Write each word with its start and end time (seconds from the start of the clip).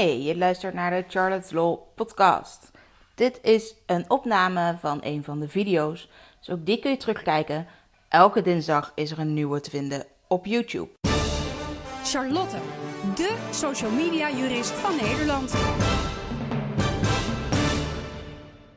Hey, 0.00 0.22
je 0.22 0.36
luistert 0.36 0.74
naar 0.74 0.90
de 0.90 1.04
Charlotte's 1.08 1.50
Law 1.50 1.78
podcast. 1.94 2.70
Dit 3.14 3.38
is 3.42 3.74
een 3.86 4.04
opname 4.08 4.76
van 4.80 4.98
een 5.02 5.24
van 5.24 5.40
de 5.40 5.48
video's, 5.48 6.08
dus 6.38 6.50
ook 6.50 6.66
die 6.66 6.78
kun 6.78 6.90
je 6.90 6.96
terugkijken. 6.96 7.66
Elke 8.08 8.42
dinsdag 8.42 8.92
is 8.94 9.10
er 9.10 9.18
een 9.18 9.34
nieuwe 9.34 9.60
te 9.60 9.70
vinden 9.70 10.06
op 10.28 10.46
YouTube. 10.46 10.88
Charlotte, 12.04 12.56
de 13.14 13.48
social 13.50 13.90
media 13.90 14.30
jurist 14.30 14.70
van 14.70 14.96
Nederland. 14.96 15.54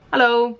Hallo, 0.10 0.60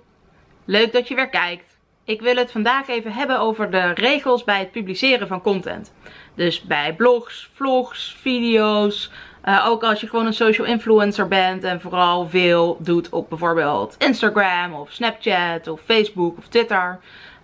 leuk 0.64 0.92
dat 0.92 1.08
je 1.08 1.14
weer 1.14 1.28
kijkt. 1.28 1.78
Ik 2.04 2.20
wil 2.20 2.36
het 2.36 2.50
vandaag 2.50 2.88
even 2.88 3.12
hebben 3.12 3.40
over 3.40 3.70
de 3.70 3.90
regels 3.90 4.44
bij 4.44 4.58
het 4.58 4.70
publiceren 4.70 5.28
van 5.28 5.42
content. 5.42 5.92
Dus 6.34 6.62
bij 6.62 6.94
blogs, 6.94 7.50
vlogs, 7.54 8.16
video's, 8.20 9.10
uh, 9.44 9.66
ook 9.68 9.82
als 9.82 10.00
je 10.00 10.08
gewoon 10.08 10.26
een 10.26 10.32
social 10.32 10.66
influencer 10.66 11.28
bent 11.28 11.64
en 11.64 11.80
vooral 11.80 12.28
veel 12.28 12.76
doet 12.80 13.08
op 13.08 13.28
bijvoorbeeld 13.28 13.94
Instagram 13.98 14.74
of 14.74 14.92
Snapchat 14.92 15.68
of 15.68 15.80
Facebook 15.84 16.38
of 16.38 16.48
Twitter. 16.48 17.00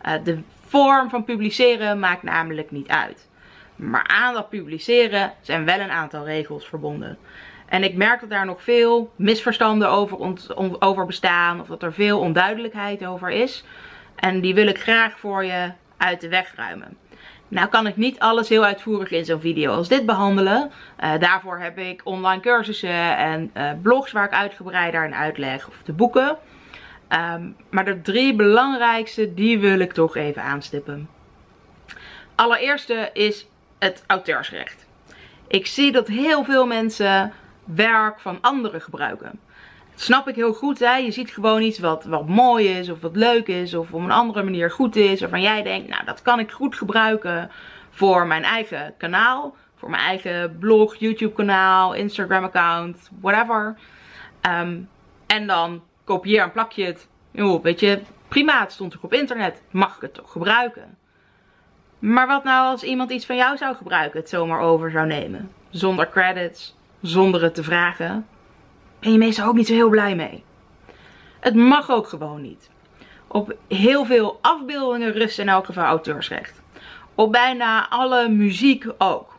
Uh, 0.06 0.12
de 0.24 0.38
vorm 0.66 1.10
van 1.10 1.24
publiceren 1.24 1.98
maakt 1.98 2.22
namelijk 2.22 2.70
niet 2.70 2.88
uit. 2.88 3.28
Maar 3.76 4.06
aan 4.06 4.34
dat 4.34 4.48
publiceren 4.48 5.32
zijn 5.40 5.64
wel 5.64 5.80
een 5.80 5.90
aantal 5.90 6.24
regels 6.24 6.68
verbonden. 6.68 7.18
En 7.68 7.84
ik 7.84 7.94
merk 7.94 8.20
dat 8.20 8.30
daar 8.30 8.46
nog 8.46 8.62
veel 8.62 9.12
misverstanden 9.16 9.88
over, 9.88 10.18
over 10.78 11.06
bestaan 11.06 11.60
of 11.60 11.66
dat 11.66 11.82
er 11.82 11.92
veel 11.92 12.18
onduidelijkheid 12.18 13.04
over 13.04 13.30
is. 13.30 13.64
En 14.16 14.40
die 14.40 14.54
wil 14.54 14.66
ik 14.66 14.80
graag 14.80 15.18
voor 15.18 15.44
je 15.44 15.72
uit 15.96 16.20
de 16.20 16.28
weg 16.28 16.52
ruimen. 16.56 16.96
Nou 17.50 17.68
kan 17.68 17.86
ik 17.86 17.96
niet 17.96 18.18
alles 18.18 18.48
heel 18.48 18.64
uitvoerig 18.64 19.10
in 19.10 19.24
zo'n 19.24 19.40
video 19.40 19.72
als 19.72 19.88
dit 19.88 20.06
behandelen. 20.06 20.70
Uh, 21.00 21.18
daarvoor 21.18 21.58
heb 21.58 21.78
ik 21.78 22.00
online 22.04 22.40
cursussen 22.42 23.16
en 23.16 23.50
uh, 23.56 23.70
blogs 23.82 24.12
waar 24.12 24.24
ik 24.24 24.32
uitgebreider 24.32 25.04
in 25.04 25.14
uitleg. 25.14 25.68
Of 25.68 25.82
de 25.84 25.92
boeken. 25.92 26.36
Um, 27.08 27.56
maar 27.70 27.84
de 27.84 28.00
drie 28.00 28.34
belangrijkste, 28.34 29.34
die 29.34 29.58
wil 29.58 29.78
ik 29.78 29.92
toch 29.92 30.16
even 30.16 30.42
aanstippen. 30.42 31.08
Allereerste 32.34 33.10
is 33.12 33.46
het 33.78 34.04
auteursrecht. 34.06 34.86
Ik 35.46 35.66
zie 35.66 35.92
dat 35.92 36.06
heel 36.06 36.44
veel 36.44 36.66
mensen 36.66 37.32
werk 37.64 38.20
van 38.20 38.38
anderen 38.40 38.80
gebruiken 38.80 39.40
snap 40.00 40.28
ik 40.28 40.34
heel 40.34 40.52
goed. 40.52 40.78
Hè? 40.78 40.96
Je 40.96 41.10
ziet 41.10 41.30
gewoon 41.30 41.62
iets 41.62 41.78
wat, 41.78 42.04
wat 42.04 42.28
mooi 42.28 42.68
is 42.68 42.88
of 42.90 43.00
wat 43.00 43.16
leuk 43.16 43.46
is 43.46 43.74
of 43.74 43.92
op 43.92 44.02
een 44.02 44.10
andere 44.10 44.42
manier 44.42 44.70
goed 44.70 44.96
is. 44.96 45.20
Waarvan 45.20 45.42
jij 45.42 45.62
denkt, 45.62 45.88
nou 45.88 46.04
dat 46.04 46.22
kan 46.22 46.38
ik 46.38 46.50
goed 46.50 46.76
gebruiken 46.76 47.50
voor 47.90 48.26
mijn 48.26 48.42
eigen 48.42 48.94
kanaal. 48.98 49.54
Voor 49.76 49.90
mijn 49.90 50.02
eigen 50.02 50.58
blog, 50.58 50.94
YouTube 50.96 51.32
kanaal, 51.32 51.94
Instagram 51.94 52.44
account, 52.44 53.10
whatever. 53.20 53.76
Ehm, 54.40 54.78
en 55.26 55.46
dan 55.46 55.82
kopieer 56.04 56.42
en 56.42 56.52
plak 56.52 56.72
je 56.72 56.84
het. 56.84 57.08
Joh, 57.30 57.62
weet 57.62 57.80
je, 57.80 58.00
prima, 58.28 58.60
het 58.60 58.72
stond 58.72 58.90
toch 58.92 59.02
op 59.02 59.12
internet. 59.12 59.62
Mag 59.70 59.96
ik 59.96 60.02
het 60.02 60.14
toch 60.14 60.32
gebruiken? 60.32 60.98
Maar 61.98 62.26
wat 62.26 62.44
nou 62.44 62.70
als 62.70 62.82
iemand 62.82 63.10
iets 63.10 63.26
van 63.26 63.36
jou 63.36 63.56
zou 63.56 63.76
gebruiken, 63.76 64.20
het 64.20 64.28
zomaar 64.28 64.60
over 64.60 64.90
zou 64.90 65.06
nemen? 65.06 65.50
Zonder 65.70 66.08
credits, 66.08 66.76
zonder 67.00 67.42
het 67.42 67.54
te 67.54 67.62
vragen 67.62 68.26
ben 69.00 69.12
je 69.12 69.18
meestal 69.18 69.48
ook 69.48 69.54
niet 69.54 69.66
zo 69.66 69.72
heel 69.72 69.88
blij 69.88 70.14
mee. 70.14 70.44
Het 71.40 71.54
mag 71.54 71.90
ook 71.90 72.08
gewoon 72.08 72.42
niet. 72.42 72.70
Op 73.26 73.54
heel 73.68 74.04
veel 74.04 74.38
afbeeldingen 74.40 75.12
rust 75.12 75.38
in 75.38 75.48
elk 75.48 75.64
geval 75.64 75.84
auteursrecht. 75.84 76.60
Op 77.14 77.32
bijna 77.32 77.88
alle 77.88 78.28
muziek 78.28 78.84
ook. 78.98 79.38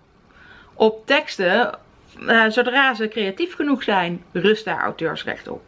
Op 0.74 1.06
teksten, 1.06 1.78
uh, 2.20 2.46
zodra 2.48 2.94
ze 2.94 3.08
creatief 3.08 3.56
genoeg 3.56 3.84
zijn, 3.84 4.24
rust 4.32 4.66
daar 4.66 4.82
auteursrecht 4.82 5.48
op. 5.48 5.62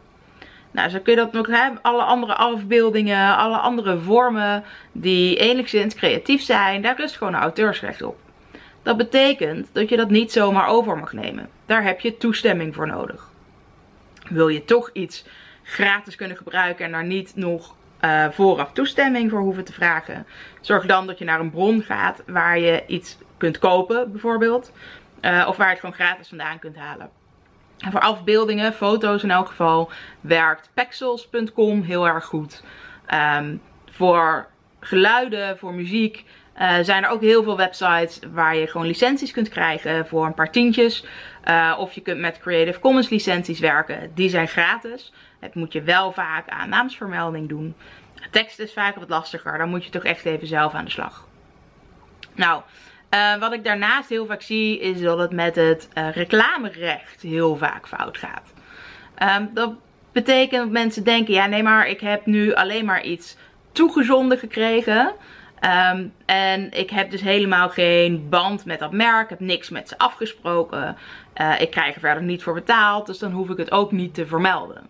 Nou, 0.70 0.88
zo 0.88 0.98
kun 0.98 1.12
je 1.12 1.18
dat 1.18 1.32
nog 1.32 1.46
hebben. 1.46 1.82
Alle 1.82 2.02
andere 2.02 2.34
afbeeldingen, 2.34 3.36
alle 3.36 3.56
andere 3.56 3.98
vormen 3.98 4.64
die 4.92 5.36
enigszins 5.36 5.94
creatief 5.94 6.42
zijn, 6.42 6.82
daar 6.82 6.96
rust 6.96 7.16
gewoon 7.16 7.34
auteursrecht 7.34 8.02
op. 8.02 8.16
Dat 8.82 8.96
betekent 8.96 9.68
dat 9.72 9.88
je 9.88 9.96
dat 9.96 10.10
niet 10.10 10.32
zomaar 10.32 10.68
over 10.68 10.98
mag 10.98 11.12
nemen. 11.12 11.48
Daar 11.66 11.84
heb 11.84 12.00
je 12.00 12.16
toestemming 12.16 12.74
voor 12.74 12.86
nodig. 12.86 13.32
Wil 14.28 14.48
je 14.48 14.64
toch 14.64 14.90
iets 14.92 15.24
gratis 15.62 16.14
kunnen 16.14 16.36
gebruiken 16.36 16.84
en 16.84 16.92
daar 16.92 17.04
niet 17.04 17.36
nog 17.36 17.76
uh, 18.04 18.26
vooraf 18.30 18.72
toestemming 18.72 19.30
voor 19.30 19.40
hoeven 19.40 19.64
te 19.64 19.72
vragen. 19.72 20.26
Zorg 20.60 20.86
dan 20.86 21.06
dat 21.06 21.18
je 21.18 21.24
naar 21.24 21.40
een 21.40 21.50
bron 21.50 21.82
gaat 21.82 22.22
waar 22.26 22.58
je 22.58 22.84
iets 22.86 23.18
kunt 23.36 23.58
kopen 23.58 24.10
bijvoorbeeld. 24.12 24.72
Uh, 25.20 25.44
of 25.48 25.56
waar 25.56 25.66
je 25.66 25.72
het 25.72 25.80
gewoon 25.80 25.94
gratis 25.94 26.28
vandaan 26.28 26.58
kunt 26.58 26.76
halen. 26.76 27.10
En 27.78 27.90
voor 27.90 28.00
afbeeldingen, 28.00 28.72
foto's 28.72 29.22
in 29.22 29.30
elk 29.30 29.48
geval, 29.48 29.90
werkt 30.20 30.70
pexels.com 30.74 31.82
heel 31.82 32.06
erg 32.06 32.24
goed. 32.24 32.62
Um, 33.14 33.60
voor 33.90 34.46
geluiden, 34.80 35.58
voor 35.58 35.74
muziek, 35.74 36.24
uh, 36.58 36.78
zijn 36.82 37.04
er 37.04 37.10
ook 37.10 37.20
heel 37.20 37.42
veel 37.42 37.56
websites 37.56 38.18
waar 38.32 38.56
je 38.56 38.66
gewoon 38.66 38.86
licenties 38.86 39.32
kunt 39.32 39.48
krijgen 39.48 40.06
voor 40.06 40.26
een 40.26 40.34
paar 40.34 40.50
tientjes. 40.50 41.04
Uh, 41.48 41.76
of 41.78 41.92
je 41.92 42.00
kunt 42.00 42.20
met 42.20 42.38
Creative 42.38 42.78
Commons 42.80 43.08
licenties 43.08 43.60
werken. 43.60 44.10
Die 44.14 44.28
zijn 44.28 44.48
gratis. 44.48 45.12
Het 45.40 45.54
moet 45.54 45.72
je 45.72 45.82
wel 45.82 46.12
vaak 46.12 46.48
aan 46.48 46.68
naamsvermelding 46.68 47.48
doen. 47.48 47.74
Tekst 48.30 48.58
is 48.58 48.72
vaak 48.72 48.94
wat 48.94 49.08
lastiger. 49.08 49.58
Dan 49.58 49.68
moet 49.68 49.84
je 49.84 49.90
toch 49.90 50.04
echt 50.04 50.24
even 50.24 50.46
zelf 50.46 50.72
aan 50.72 50.84
de 50.84 50.90
slag. 50.90 51.28
Nou, 52.34 52.62
uh, 53.10 53.36
wat 53.36 53.52
ik 53.52 53.64
daarnaast 53.64 54.08
heel 54.08 54.26
vaak 54.26 54.42
zie 54.42 54.80
is 54.80 55.00
dat 55.00 55.18
het 55.18 55.32
met 55.32 55.56
het 55.56 55.88
reclamerecht 55.94 57.22
heel 57.22 57.56
vaak 57.56 57.88
fout 57.88 58.18
gaat. 58.18 58.52
Um, 59.38 59.50
dat 59.54 59.74
betekent 60.12 60.62
dat 60.62 60.70
mensen 60.70 61.04
denken, 61.04 61.34
ja 61.34 61.46
nee 61.46 61.62
maar 61.62 61.88
ik 61.88 62.00
heb 62.00 62.26
nu 62.26 62.54
alleen 62.54 62.84
maar 62.84 63.02
iets 63.02 63.36
toegezonden 63.72 64.38
gekregen. 64.38 65.12
Um, 65.64 66.12
en 66.26 66.72
ik 66.72 66.90
heb 66.90 67.10
dus 67.10 67.20
helemaal 67.20 67.68
geen 67.68 68.28
band 68.28 68.64
met 68.64 68.78
dat 68.78 68.92
merk. 68.92 69.22
Ik 69.22 69.28
heb 69.28 69.40
niks 69.40 69.70
met 69.70 69.88
ze 69.88 69.98
afgesproken. 69.98 70.96
Uh, 71.36 71.60
ik 71.60 71.70
krijg 71.70 71.94
er 71.94 72.00
verder 72.00 72.22
niet 72.22 72.42
voor 72.42 72.54
betaald. 72.54 73.06
Dus 73.06 73.18
dan 73.18 73.32
hoef 73.32 73.48
ik 73.48 73.56
het 73.56 73.70
ook 73.70 73.92
niet 73.92 74.14
te 74.14 74.26
vermelden. 74.26 74.86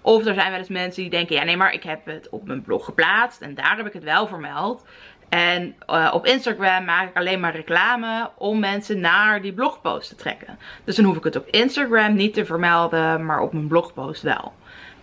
Of 0.00 0.26
er 0.26 0.34
zijn 0.34 0.50
wel 0.50 0.58
eens 0.58 0.68
mensen 0.68 1.02
die 1.02 1.10
denken, 1.10 1.36
ja 1.36 1.44
nee 1.44 1.56
maar 1.56 1.72
ik 1.72 1.82
heb 1.82 2.06
het 2.06 2.28
op 2.28 2.46
mijn 2.46 2.62
blog 2.62 2.84
geplaatst. 2.84 3.40
En 3.40 3.54
daar 3.54 3.76
heb 3.76 3.86
ik 3.86 3.92
het 3.92 4.04
wel 4.04 4.26
vermeld. 4.26 4.84
En 5.28 5.74
uh, 5.90 6.10
op 6.12 6.26
Instagram 6.26 6.84
maak 6.84 7.08
ik 7.08 7.16
alleen 7.16 7.40
maar 7.40 7.56
reclame 7.56 8.30
om 8.36 8.58
mensen 8.58 9.00
naar 9.00 9.42
die 9.42 9.52
blogpost 9.52 10.08
te 10.08 10.14
trekken. 10.14 10.58
Dus 10.84 10.96
dan 10.96 11.04
hoef 11.04 11.16
ik 11.16 11.24
het 11.24 11.36
op 11.36 11.46
Instagram 11.46 12.14
niet 12.14 12.34
te 12.34 12.44
vermelden, 12.44 13.26
maar 13.26 13.40
op 13.40 13.52
mijn 13.52 13.66
blogpost 13.66 14.22
wel. 14.22 14.52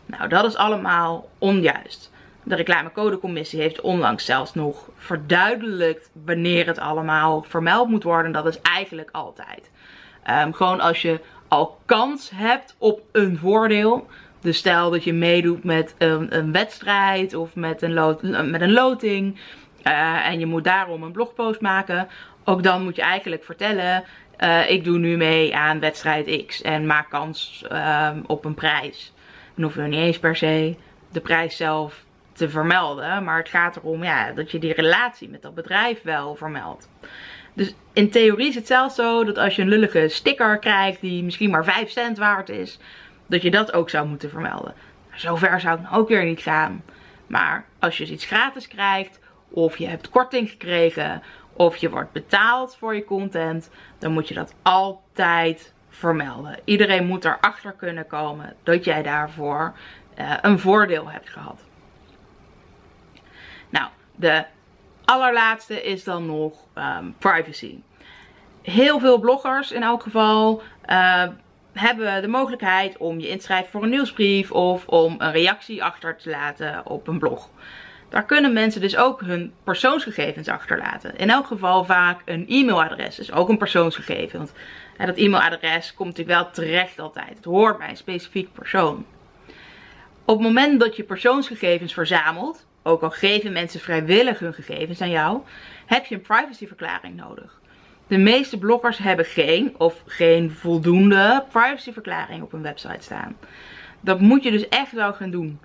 Nou, 0.06 0.28
dat 0.28 0.46
is 0.46 0.56
allemaal 0.56 1.30
onjuist. 1.38 2.12
De 2.44 2.56
reclamecodecommissie 2.56 3.62
heeft 3.62 3.82
onlangs 3.82 4.26
zelfs 4.26 4.54
nog 4.54 4.90
verduidelijkt 4.96 6.10
wanneer 6.26 6.68
het 6.68 6.80
allemaal 6.80 7.44
vermeld 7.48 7.90
moet 7.90 8.04
worden. 8.04 8.32
Dat 8.32 8.46
is 8.46 8.62
eigenlijk 8.62 9.10
altijd. 9.12 9.72
Um, 10.30 10.54
gewoon 10.54 10.80
als 10.80 11.02
je 11.02 11.20
al 11.48 11.78
kans 11.86 12.32
hebt 12.36 12.76
op 12.78 13.02
een 13.12 13.38
voordeel. 13.38 14.08
Dus 14.42 14.58
stel 14.58 14.90
dat 14.90 15.04
je 15.04 15.14
meedoet 15.14 15.64
met 15.64 15.96
een, 15.98 16.38
een 16.38 16.52
wedstrijd 16.52 17.34
of 17.34 17.56
met 17.56 17.82
een, 17.82 17.94
loting. 18.72 19.40
Uh, 19.84 20.28
en 20.28 20.40
je 20.40 20.46
moet 20.46 20.64
daarom 20.64 21.04
een 21.04 21.12
blogpost 21.12 21.62
maken. 21.62 22.08
Ook 22.44 22.64
dan 22.64 22.84
moet 22.84 22.96
je 22.96 23.02
eigenlijk 23.02 23.44
vertellen. 23.44 24.04
Uh, 24.40 24.70
ik 24.70 24.84
doe 24.84 24.98
nu 24.98 25.18
mee 25.18 25.56
aan 25.56 25.80
wedstrijd 25.80 26.46
X. 26.46 26.62
En 26.62 26.86
maak 26.86 27.10
kans 27.10 27.66
uh, 27.72 28.10
op 28.26 28.46
een 28.46 28.54
prijs. 28.54 29.14
Dan 29.56 29.64
hoef 29.64 29.76
je 29.76 29.82
niet 29.82 30.00
eens 30.00 30.20
per 30.20 30.36
se 30.36 30.76
de 31.12 31.20
prijs 31.20 31.58
zelf 31.58 32.06
te 32.42 32.50
vermelden. 32.50 33.24
Maar 33.24 33.38
het 33.38 33.50
gaat 33.50 33.76
erom 33.76 34.04
ja, 34.04 34.32
dat 34.32 34.52
je 34.52 34.60
die 34.60 34.74
relatie 34.74 35.30
met 35.30 35.42
dat 35.42 35.56
bedrijf 35.56 36.02
wel 36.02 36.36
vermeldt. 36.36 36.90
Dus 37.54 37.76
in 37.94 38.10
theorie 38.10 38.48
is 38.48 38.56
het 38.56 38.68
zelfs 38.68 38.96
zo 38.96 39.24
dat 39.24 39.38
als 39.38 39.56
je 39.56 39.62
een 39.62 39.68
lullige 39.68 40.08
sticker 40.08 40.60
krijgt 40.60 41.02
die 41.02 41.24
misschien 41.24 41.50
maar 41.50 41.64
5 41.64 41.90
cent 41.90 42.18
waard 42.18 42.50
is, 42.50 42.80
dat 43.28 43.42
je 43.42 43.52
dat 43.52 43.74
ook 43.74 43.90
zou 43.90 44.08
moeten 44.08 44.30
vermelden. 44.30 44.74
Zover 45.14 45.60
zou 45.60 45.80
het 45.80 45.92
ook 45.92 46.08
weer 46.08 46.26
niet 46.26 46.42
gaan. 46.42 46.84
Maar 47.28 47.66
als 47.80 47.98
je 47.98 48.06
iets 48.06 48.26
gratis 48.26 48.68
krijgt, 48.68 49.20
of 49.50 49.78
je 49.78 49.88
hebt 49.88 50.10
korting 50.10 50.50
gekregen, 50.50 51.24
of 51.54 51.76
je 51.76 51.90
wordt 51.90 52.12
betaald 52.12 52.76
voor 52.76 52.96
je 52.96 53.06
content, 53.06 53.70
dan 53.98 54.12
moet 54.12 54.28
je 54.28 54.34
dat 54.34 54.54
altijd 54.62 55.74
vermelden. 55.90 56.60
Iedereen 56.64 57.06
moet 57.06 57.26
erachter 57.26 57.72
kunnen 57.72 58.08
komen 58.08 58.56
dat 58.64 58.84
jij 58.84 59.04
daarvoor 59.04 59.74
uh, 60.20 60.34
een 60.42 60.60
voordeel 60.60 61.10
hebt 61.10 61.30
gehad. 61.30 61.70
Nou, 63.72 63.90
de 64.16 64.46
allerlaatste 65.06 65.84
is 65.84 66.04
dan 66.04 66.26
nog 66.26 66.54
um, 66.76 67.16
privacy. 67.18 67.76
Heel 68.62 69.00
veel 69.00 69.20
bloggers 69.20 69.72
in 69.72 69.84
elk 69.84 70.04
geval 70.04 70.62
uh, 70.90 71.24
hebben 71.74 72.22
de 72.22 72.28
mogelijkheid 72.28 72.98
om 72.98 73.20
je 73.20 73.28
in 73.28 73.38
te 73.38 73.44
schrijven 73.44 73.72
voor 73.72 73.84
een 73.84 73.90
nieuwsbrief 73.90 74.52
of 74.52 74.88
om 74.88 75.16
een 75.18 75.32
reactie 75.32 75.84
achter 75.84 76.18
te 76.18 76.30
laten 76.30 76.86
op 76.86 77.08
een 77.08 77.20
blog. 77.20 77.50
Daar 78.10 78.26
kunnen 78.26 78.54
mensen 78.54 78.82
dus 78.82 78.98
ook 78.98 79.22
hun 79.22 79.54
persoonsgegevens 79.64 80.48
achterlaten. 80.48 81.18
In 81.18 81.30
elk 81.30 81.46
geval 81.46 81.86
vaak 81.86 82.22
een 82.26 82.46
e-mailadres, 82.48 83.16
dus 83.16 83.32
ook 83.32 83.50
een 83.50 83.58
persoonsgegeven. 83.58 84.38
Want 84.38 84.54
dat 84.98 85.18
e-mailadres 85.18 85.94
komt 85.94 86.10
natuurlijk 86.10 86.38
wel 86.38 86.52
terecht 86.52 87.00
altijd. 87.00 87.30
Het 87.36 87.46
hoort 87.46 87.78
bij 87.78 87.90
een 87.90 87.98
specifiek 87.98 88.54
persoon. 88.54 89.06
Op 90.26 90.38
het 90.38 90.48
moment 90.48 90.80
dat 90.80 90.96
je 90.96 91.04
persoonsgegevens 91.04 91.94
verzamelt, 91.94 92.66
ook 92.84 93.02
al 93.02 93.10
geven 93.10 93.52
mensen 93.52 93.80
vrijwillig 93.80 94.40
hun 94.40 94.54
gegevens 94.54 95.02
aan 95.02 95.10
jou, 95.10 95.42
heb 95.86 96.06
je 96.06 96.16
een 96.16 96.22
privacyverklaring 96.22 97.16
nodig. 97.16 97.60
De 98.08 98.18
meeste 98.18 98.58
bloggers 98.58 98.98
hebben 98.98 99.26
geen 99.26 99.76
of 99.78 100.04
geen 100.06 100.52
voldoende 100.52 101.46
privacyverklaring 101.52 102.42
op 102.42 102.52
hun 102.52 102.62
website 102.62 103.04
staan. 103.04 103.38
Dat 104.00 104.20
moet 104.20 104.44
je 104.44 104.52
dus 104.52 104.68
echt 104.70 104.92
wel 104.92 105.14
gaan 105.14 105.32
doen. 105.32 105.60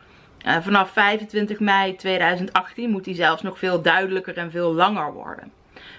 Uh, 0.46 0.56
vanaf 0.60 0.90
25 0.90 1.60
mei 1.60 1.96
2018 1.96 2.90
moet 2.90 3.04
die 3.04 3.14
zelfs 3.14 3.42
nog 3.42 3.58
veel 3.58 3.82
duidelijker 3.82 4.36
en 4.36 4.50
veel 4.50 4.74
langer 4.74 5.12
worden. 5.12 5.52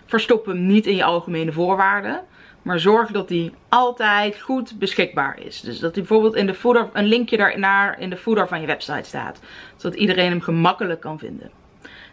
Verstop 0.05 0.45
hem 0.45 0.65
niet 0.65 0.85
in 0.85 0.95
je 0.95 1.03
algemene 1.03 1.51
voorwaarden. 1.51 2.21
Maar 2.61 2.79
zorg 2.79 3.11
dat 3.11 3.27
die 3.27 3.53
altijd 3.69 4.41
goed 4.41 4.79
beschikbaar 4.79 5.39
is. 5.45 5.61
Dus 5.61 5.79
dat 5.79 5.95
hij 5.95 6.03
bijvoorbeeld 6.03 6.35
in 6.35 6.45
de 6.45 6.53
footer, 6.53 6.89
een 6.93 7.05
linkje 7.05 7.37
daarnaar 7.37 7.99
in 7.99 8.09
de 8.09 8.17
footer 8.17 8.47
van 8.47 8.61
je 8.61 8.67
website 8.67 9.07
staat. 9.07 9.39
Zodat 9.75 9.99
iedereen 9.99 10.29
hem 10.29 10.41
gemakkelijk 10.41 10.99
kan 10.99 11.19
vinden. 11.19 11.51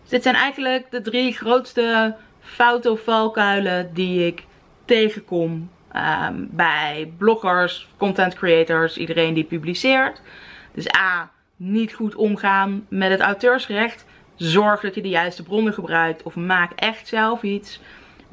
Dus 0.01 0.11
dit 0.11 0.23
zijn 0.23 0.35
eigenlijk 0.35 0.91
de 0.91 1.01
drie 1.01 1.33
grootste 1.33 2.17
fouten 2.41 2.99
valkuilen 2.99 3.95
die 3.95 4.27
ik 4.27 4.45
tegenkom 4.85 5.71
ehm, 5.93 6.35
bij 6.51 7.13
bloggers, 7.19 7.89
content 7.97 8.35
creators, 8.35 8.97
iedereen 8.97 9.35
die 9.35 9.45
publiceert. 9.45 10.21
Dus 10.73 10.95
A, 10.97 11.31
niet 11.57 11.95
goed 11.95 12.15
omgaan 12.15 12.87
met 12.89 13.11
het 13.11 13.21
auteursrecht. 13.21 14.05
Zorg 14.37 14.81
dat 14.81 14.95
je 14.95 15.03
de 15.03 15.09
juiste 15.09 15.43
bronnen 15.43 15.73
gebruikt 15.73 16.23
of 16.23 16.35
maak 16.35 16.73
echt 16.73 17.09
zelf 17.09 17.43
iets. 17.43 17.81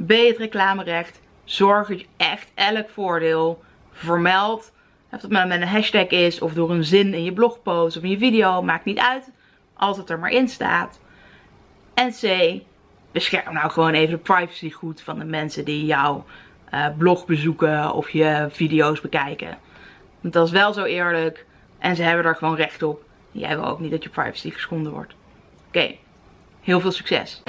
B, 0.06 0.10
het 0.10 0.38
reclamerecht. 0.38 1.22
Zorg 1.44 1.88
dat 1.88 2.00
je 2.00 2.06
echt 2.18 2.52
elk 2.54 2.90
voordeel 2.90 3.64
vermeldt. 3.92 4.74
Of 5.12 5.22
het 5.22 5.32
maar 5.32 5.48
met 5.48 5.62
een 5.62 5.68
hashtag 5.68 6.08
is 6.08 6.42
of 6.42 6.54
door 6.54 6.72
een 6.72 6.84
zin 6.84 7.14
in 7.14 7.24
je 7.24 7.34
blogpost 7.34 7.98
of 7.98 8.04
in 8.04 8.10
je 8.10 8.18
video. 8.18 8.62
Maakt 8.62 8.86
niet 8.86 9.00
uit. 9.00 9.32
Als 9.74 9.98
het 9.98 10.10
er 10.10 10.20
maar 10.20 10.32
in 10.32 10.48
staat. 10.48 11.00
En 11.94 12.12
C, 12.12 12.54
bescherm 13.12 13.54
nou 13.54 13.72
gewoon 13.72 13.94
even 13.94 14.16
de 14.16 14.18
privacy 14.18 14.72
goed 14.72 15.02
van 15.02 15.20
de 15.20 15.26
mensen 15.26 15.66
die 15.66 15.86
jouw 15.86 16.26
uh, 16.74 16.88
blog 16.98 17.26
bezoeken 17.26 17.94
of 17.94 18.10
je 18.10 18.48
video's 18.52 19.02
bekijken. 19.02 19.58
Want 20.22 20.34
dat 20.34 20.46
is 20.46 20.52
wel 20.52 20.74
zo 20.74 20.84
eerlijk. 20.84 21.46
En 21.80 21.96
ze 21.96 22.04
hebben 22.04 22.26
er 22.26 22.36
gewoon 22.36 22.56
recht 22.56 22.84
op. 22.84 23.04
Jij 23.32 23.56
wil 23.56 23.66
ook 23.66 23.80
niet 23.80 23.92
dat 23.92 24.04
je 24.04 24.10
privacy 24.10 24.52
geschonden 24.52 24.92
wordt. 24.92 25.16
Oké, 25.72 25.96
heel 26.62 26.80
veel 26.80 26.92
succes. 26.92 27.42